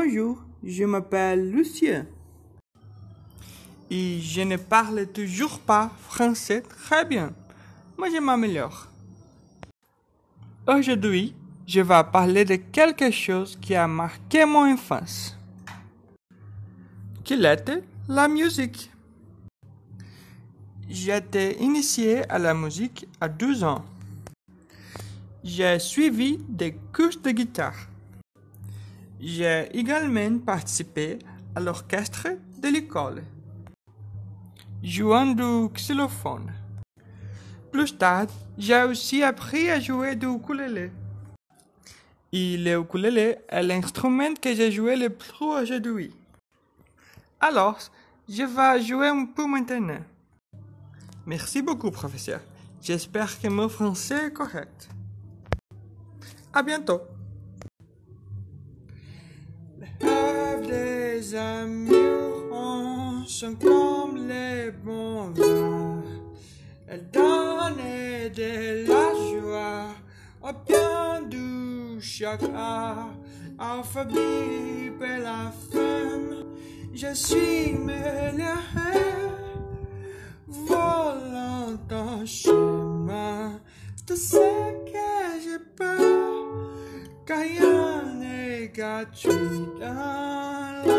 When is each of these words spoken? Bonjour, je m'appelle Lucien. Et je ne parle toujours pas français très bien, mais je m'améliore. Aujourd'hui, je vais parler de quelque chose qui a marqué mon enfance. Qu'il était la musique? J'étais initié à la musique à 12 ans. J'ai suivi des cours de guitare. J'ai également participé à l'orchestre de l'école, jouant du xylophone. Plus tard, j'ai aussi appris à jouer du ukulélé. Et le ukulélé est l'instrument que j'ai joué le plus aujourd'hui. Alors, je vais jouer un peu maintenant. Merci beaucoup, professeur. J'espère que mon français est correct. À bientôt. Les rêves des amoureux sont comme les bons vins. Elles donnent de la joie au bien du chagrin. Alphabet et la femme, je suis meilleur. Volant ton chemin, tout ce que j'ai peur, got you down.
Bonjour, 0.00 0.38
je 0.62 0.84
m'appelle 0.84 1.50
Lucien. 1.50 2.06
Et 3.90 4.20
je 4.20 4.42
ne 4.42 4.56
parle 4.56 5.08
toujours 5.08 5.58
pas 5.58 5.90
français 6.08 6.60
très 6.60 7.04
bien, 7.04 7.32
mais 7.98 8.08
je 8.14 8.20
m'améliore. 8.20 8.86
Aujourd'hui, 10.68 11.34
je 11.66 11.80
vais 11.80 12.04
parler 12.12 12.44
de 12.44 12.54
quelque 12.54 13.10
chose 13.10 13.58
qui 13.60 13.74
a 13.74 13.88
marqué 13.88 14.44
mon 14.44 14.72
enfance. 14.72 15.36
Qu'il 17.24 17.44
était 17.44 17.82
la 18.08 18.28
musique? 18.28 18.92
J'étais 20.88 21.56
initié 21.60 22.22
à 22.30 22.38
la 22.38 22.54
musique 22.54 23.08
à 23.20 23.28
12 23.28 23.64
ans. 23.64 23.84
J'ai 25.42 25.76
suivi 25.80 26.38
des 26.48 26.76
cours 26.94 27.20
de 27.20 27.30
guitare. 27.32 27.88
J'ai 29.20 29.68
également 29.76 30.38
participé 30.38 31.18
à 31.56 31.60
l'orchestre 31.60 32.28
de 32.62 32.68
l'école, 32.68 33.24
jouant 34.80 35.26
du 35.26 35.68
xylophone. 35.74 36.52
Plus 37.72 37.96
tard, 37.96 38.28
j'ai 38.56 38.80
aussi 38.84 39.24
appris 39.24 39.70
à 39.70 39.80
jouer 39.80 40.14
du 40.14 40.26
ukulélé. 40.26 40.92
Et 42.32 42.56
le 42.58 42.80
ukulélé 42.80 43.38
est 43.48 43.62
l'instrument 43.64 44.34
que 44.40 44.54
j'ai 44.54 44.70
joué 44.70 44.94
le 44.94 45.10
plus 45.10 45.32
aujourd'hui. 45.40 46.14
Alors, 47.40 47.78
je 48.28 48.44
vais 48.44 48.82
jouer 48.82 49.08
un 49.08 49.26
peu 49.26 49.46
maintenant. 49.48 50.00
Merci 51.26 51.60
beaucoup, 51.60 51.90
professeur. 51.90 52.40
J'espère 52.80 53.40
que 53.40 53.48
mon 53.48 53.68
français 53.68 54.26
est 54.26 54.32
correct. 54.32 54.88
À 56.52 56.62
bientôt. 56.62 57.00
Les 59.80 60.06
rêves 60.06 60.66
des 60.66 61.34
amoureux 61.36 63.24
sont 63.26 63.54
comme 63.54 64.28
les 64.28 64.72
bons 64.72 65.30
vins. 65.30 66.02
Elles 66.88 67.08
donnent 67.12 67.76
de 68.34 68.86
la 68.88 69.14
joie 69.30 69.86
au 70.42 70.52
bien 70.66 71.22
du 71.28 72.00
chagrin. 72.00 73.10
Alphabet 73.58 74.92
et 75.00 75.20
la 75.20 75.52
femme, 75.70 76.44
je 76.92 77.14
suis 77.14 77.74
meilleur. 77.74 78.58
Volant 80.46 81.76
ton 81.88 82.26
chemin, 82.26 83.60
tout 84.06 84.16
ce 84.16 84.36
que 84.36 85.40
j'ai 85.42 85.58
peur, 85.76 86.46
got 88.78 89.24
you 89.24 89.76
down. 89.80 90.97